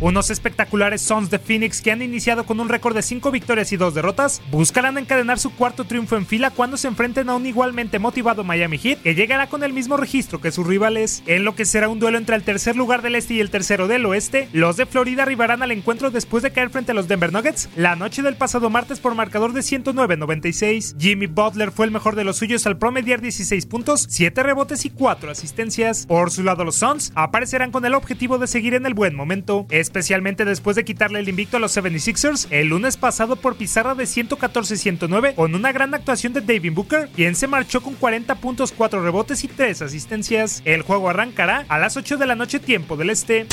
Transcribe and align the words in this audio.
Unos 0.00 0.30
espectaculares 0.30 1.02
Suns 1.02 1.28
de 1.28 1.40
Phoenix 1.40 1.82
que 1.82 1.90
han 1.90 2.02
iniciado 2.02 2.46
con 2.46 2.60
un 2.60 2.68
récord 2.68 2.94
de 2.94 3.02
5 3.02 3.32
victorias 3.32 3.72
y 3.72 3.76
2 3.76 3.94
derrotas 3.94 4.40
buscarán 4.52 4.96
encadenar 4.96 5.40
su 5.40 5.50
cuarto 5.50 5.86
triunfo 5.86 6.16
en 6.16 6.24
fila 6.24 6.52
cuando 6.52 6.76
se 6.76 6.86
enfrenten 6.86 7.28
a 7.28 7.34
un 7.34 7.46
igualmente 7.46 7.98
motivado 7.98 8.44
Miami 8.44 8.78
Heat 8.78 9.02
que 9.02 9.16
llegará 9.16 9.48
con 9.48 9.64
el 9.64 9.72
mismo 9.72 9.96
registro 9.96 10.40
que 10.40 10.52
sus 10.52 10.64
rivales. 10.64 11.24
En 11.26 11.42
lo 11.42 11.56
que 11.56 11.64
será 11.64 11.88
un 11.88 11.98
duelo 11.98 12.16
entre 12.16 12.36
el 12.36 12.44
tercer 12.44 12.76
lugar 12.76 13.02
del 13.02 13.16
este 13.16 13.34
y 13.34 13.40
el 13.40 13.50
tercero 13.50 13.88
del 13.88 14.06
oeste, 14.06 14.48
los 14.52 14.76
de 14.76 14.86
Florida 14.86 15.24
arribarán 15.24 15.64
al 15.64 15.72
encuentro 15.72 16.12
después 16.12 16.44
de 16.44 16.52
caer 16.52 16.70
frente 16.70 16.92
a 16.92 16.94
los 16.94 17.08
Denver 17.08 17.32
Nuggets 17.32 17.68
la 17.74 17.96
noche 17.96 18.22
del 18.22 18.36
pasado 18.36 18.70
martes 18.70 19.00
por 19.00 19.16
marcador 19.16 19.52
de 19.52 19.62
109-96. 19.62 20.94
Jimmy 21.00 21.26
Butler 21.26 21.72
fue 21.72 21.86
el 21.86 21.92
mejor 21.92 22.14
de 22.14 22.22
los 22.22 22.36
suyos 22.36 22.68
al 22.68 22.78
promediar 22.78 23.20
16 23.20 23.66
puntos, 23.66 24.06
7 24.08 24.44
rebotes 24.44 24.84
y 24.84 24.90
4 24.90 25.32
asistencias. 25.32 26.06
Por 26.06 26.30
su 26.30 26.44
lado 26.44 26.64
los 26.64 26.76
Suns 26.76 27.10
aparecerán 27.16 27.72
con 27.72 27.84
el 27.84 27.94
objetivo 27.94 28.38
de 28.38 28.46
seguir 28.46 28.74
en 28.74 28.86
el 28.86 28.94
buen 28.94 29.16
momento 29.16 29.66
especialmente 29.88 30.44
después 30.44 30.76
de 30.76 30.84
quitarle 30.84 31.20
el 31.20 31.28
invicto 31.30 31.56
a 31.56 31.60
los 31.60 31.74
76ers 31.76 32.46
el 32.50 32.68
lunes 32.68 32.98
pasado 32.98 33.36
por 33.36 33.56
pizarra 33.56 33.94
de 33.94 34.04
114-109 34.04 35.34
con 35.34 35.54
una 35.54 35.72
gran 35.72 35.94
actuación 35.94 36.34
de 36.34 36.42
David 36.42 36.74
Booker, 36.74 37.08
quien 37.08 37.34
se 37.34 37.46
marchó 37.46 37.80
con 37.80 37.94
40 37.94 38.34
puntos, 38.36 38.72
4 38.72 39.02
rebotes 39.02 39.44
y 39.44 39.48
3 39.48 39.82
asistencias. 39.82 40.60
El 40.66 40.82
juego 40.82 41.08
arrancará 41.08 41.64
a 41.68 41.78
las 41.78 41.96
8 41.96 42.18
de 42.18 42.26
la 42.26 42.34
noche 42.34 42.58
tiempo 42.60 42.96
del 42.96 43.10
este. 43.10 43.46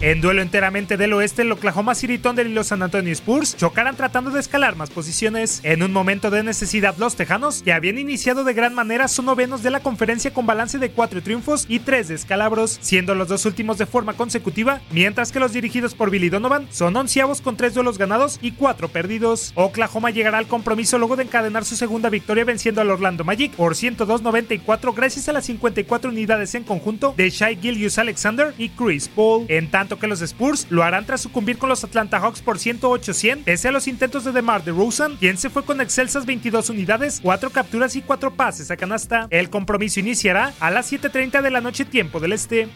En 0.00 0.20
duelo 0.20 0.42
enteramente 0.42 0.96
del 0.96 1.12
oeste, 1.12 1.42
el 1.42 1.50
Oklahoma 1.50 1.96
City 1.96 2.18
Thunder 2.18 2.46
y 2.46 2.52
los 2.52 2.68
San 2.68 2.84
Antonio 2.84 3.12
Spurs 3.12 3.56
chocarán 3.56 3.96
tratando 3.96 4.30
de 4.30 4.38
escalar 4.38 4.76
más 4.76 4.90
posiciones. 4.90 5.58
En 5.64 5.82
un 5.82 5.92
momento 5.92 6.30
de 6.30 6.44
necesidad, 6.44 6.96
los 6.98 7.16
Tejanos, 7.16 7.64
que 7.64 7.72
habían 7.72 7.98
iniciado 7.98 8.44
de 8.44 8.54
gran 8.54 8.76
manera, 8.76 9.08
son 9.08 9.24
novenos 9.24 9.64
de 9.64 9.70
la 9.70 9.80
conferencia 9.80 10.32
con 10.32 10.46
balance 10.46 10.78
de 10.78 10.92
4 10.92 11.20
triunfos 11.24 11.66
y 11.68 11.80
3 11.80 12.06
descalabros, 12.06 12.78
siendo 12.80 13.16
los 13.16 13.26
dos 13.26 13.44
últimos 13.44 13.76
de 13.76 13.86
forma 13.86 14.12
consecutiva, 14.12 14.80
mientras 14.92 15.32
que 15.32 15.40
los 15.40 15.52
dirigidos 15.52 15.96
por 15.96 16.10
Billy 16.10 16.28
Donovan 16.28 16.68
son 16.70 16.94
onceavos 16.94 17.40
con 17.40 17.56
3 17.56 17.74
duelos 17.74 17.98
ganados 17.98 18.38
y 18.40 18.52
4 18.52 18.88
perdidos. 18.90 19.50
Oklahoma 19.56 20.10
llegará 20.10 20.38
al 20.38 20.46
compromiso 20.46 20.98
luego 20.98 21.16
de 21.16 21.24
encadenar 21.24 21.64
su 21.64 21.74
segunda 21.74 22.08
victoria 22.08 22.44
venciendo 22.44 22.80
al 22.80 22.90
Orlando 22.90 23.24
Magic 23.24 23.50
por 23.50 23.74
102-94 23.74 24.94
gracias 24.94 25.28
a 25.28 25.32
las 25.32 25.46
54 25.46 26.10
unidades 26.10 26.54
en 26.54 26.62
conjunto 26.62 27.14
de 27.16 27.30
Shai 27.30 27.56
Gillius 27.60 27.98
Alexander 27.98 28.54
y 28.58 28.68
Chris 28.68 29.08
Paul. 29.08 29.46
En 29.48 29.68
tanto 29.68 29.87
que 29.96 30.08
los 30.08 30.20
Spurs 30.20 30.66
lo 30.70 30.82
harán 30.82 31.06
tras 31.06 31.20
sucumbir 31.20 31.58
con 31.58 31.68
los 31.68 31.84
Atlanta 31.84 32.18
Hawks 32.18 32.42
por 32.42 32.58
108-100, 32.58 33.44
pese 33.44 33.68
a 33.68 33.72
los 33.72 33.86
intentos 33.86 34.24
de 34.24 34.32
DeMar 34.32 34.64
DeRozan, 34.64 35.16
quien 35.16 35.38
se 35.38 35.50
fue 35.50 35.64
con 35.64 35.80
excelsas 35.80 36.26
22 36.26 36.70
unidades, 36.70 37.20
4 37.22 37.50
capturas 37.50 37.96
y 37.96 38.02
4 38.02 38.34
pases 38.34 38.70
a 38.70 38.76
canasta. 38.76 39.28
El 39.30 39.50
compromiso 39.50 40.00
iniciará 40.00 40.52
a 40.60 40.70
las 40.70 40.92
7.30 40.92 41.40
de 41.42 41.50
la 41.50 41.60
noche 41.60 41.84
tiempo 41.84 42.20
del 42.20 42.32
este. 42.32 42.68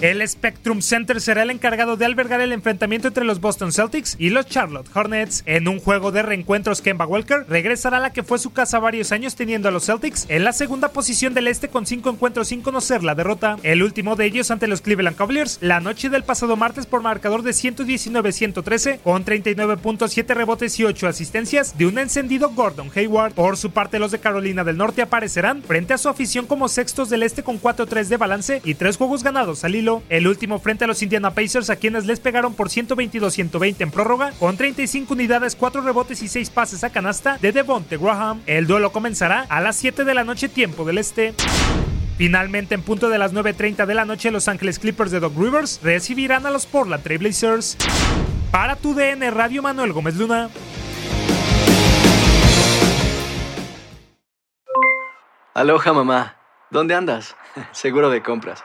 El 0.00 0.26
Spectrum 0.26 0.80
Center 0.80 1.20
será 1.20 1.42
el 1.42 1.50
encargado 1.50 1.98
de 1.98 2.06
albergar 2.06 2.40
el 2.40 2.52
enfrentamiento 2.52 3.08
entre 3.08 3.24
los 3.24 3.38
Boston 3.38 3.70
Celtics 3.70 4.16
y 4.18 4.30
los 4.30 4.46
Charlotte 4.46 4.88
Hornets. 4.94 5.42
En 5.44 5.68
un 5.68 5.78
juego 5.78 6.10
de 6.10 6.22
reencuentros, 6.22 6.80
Kemba 6.80 7.04
Walker 7.04 7.44
regresará 7.50 7.98
a 7.98 8.00
la 8.00 8.10
que 8.10 8.22
fue 8.22 8.38
su 8.38 8.50
casa 8.50 8.78
varios 8.78 9.12
años 9.12 9.36
teniendo 9.36 9.68
a 9.68 9.70
los 9.70 9.84
Celtics 9.84 10.24
en 10.30 10.44
la 10.44 10.54
segunda 10.54 10.88
posición 10.88 11.34
del 11.34 11.48
este 11.48 11.68
con 11.68 11.84
5 11.84 12.08
encuentros 12.08 12.48
sin 12.48 12.62
conocer 12.62 13.04
la 13.04 13.14
derrota. 13.14 13.58
El 13.62 13.82
último 13.82 14.16
de 14.16 14.24
ellos 14.24 14.50
ante 14.50 14.68
los 14.68 14.80
Cleveland 14.80 15.18
Cavaliers 15.18 15.58
la 15.60 15.80
noche 15.80 16.08
del 16.08 16.24
pasado 16.24 16.56
martes 16.56 16.86
por 16.86 17.02
marcador 17.02 17.42
de 17.42 17.50
119-113 17.50 19.00
con 19.00 19.26
39.7 19.26 20.34
rebotes 20.34 20.80
y 20.80 20.84
8 20.84 21.08
asistencias 21.08 21.76
de 21.76 21.86
un 21.86 21.98
encendido 21.98 22.48
Gordon 22.52 22.90
Hayward. 22.94 23.34
Por 23.34 23.58
su 23.58 23.70
parte, 23.70 23.98
los 23.98 24.12
de 24.12 24.20
Carolina 24.20 24.64
del 24.64 24.78
Norte 24.78 25.02
aparecerán 25.02 25.62
frente 25.62 25.92
a 25.92 25.98
su 25.98 26.08
afición 26.08 26.46
como 26.46 26.70
sextos 26.70 27.10
del 27.10 27.22
este 27.22 27.42
con 27.42 27.60
4-3 27.60 28.06
de 28.06 28.16
balance 28.16 28.62
y 28.64 28.76
3 28.76 28.96
juegos 28.96 29.22
ganados 29.22 29.62
al 29.62 29.74
hilo. 29.74 29.89
El 30.08 30.26
último 30.26 30.58
frente 30.58 30.84
a 30.84 30.86
los 30.86 31.02
Indiana 31.02 31.34
Pacers, 31.34 31.70
a 31.70 31.76
quienes 31.76 32.06
les 32.06 32.20
pegaron 32.20 32.54
por 32.54 32.68
122-120 32.68 33.76
en 33.80 33.90
prórroga, 33.90 34.32
con 34.38 34.56
35 34.56 35.14
unidades, 35.14 35.56
4 35.56 35.80
rebotes 35.80 36.22
y 36.22 36.28
6 36.28 36.50
pases 36.50 36.84
a 36.84 36.90
canasta 36.90 37.38
de 37.38 37.52
Devonte 37.52 37.96
Graham. 37.96 38.40
El 38.46 38.66
duelo 38.66 38.92
comenzará 38.92 39.46
a 39.48 39.60
las 39.60 39.76
7 39.76 40.04
de 40.04 40.14
la 40.14 40.24
noche, 40.24 40.48
tiempo 40.48 40.84
del 40.84 40.98
este. 40.98 41.34
Finalmente, 42.18 42.74
en 42.74 42.82
punto 42.82 43.08
de 43.08 43.18
las 43.18 43.32
9.30 43.32 43.86
de 43.86 43.94
la 43.94 44.04
noche, 44.04 44.30
Los 44.30 44.46
Ángeles 44.46 44.78
Clippers 44.78 45.10
de 45.10 45.20
Doc 45.20 45.32
Rivers 45.38 45.80
recibirán 45.82 46.44
a 46.46 46.50
los 46.50 46.66
Portland 46.66 47.02
Trail 47.02 47.18
Blazers. 47.18 47.76
Para 48.50 48.76
tu 48.76 48.94
DN 48.94 49.30
Radio, 49.30 49.62
Manuel 49.62 49.92
Gómez 49.92 50.16
Luna. 50.16 50.50
Aloha 55.54 55.92
mamá, 55.92 56.36
¿dónde 56.70 56.94
andas? 56.94 57.36
Seguro 57.72 58.10
de 58.10 58.22
compras. 58.22 58.64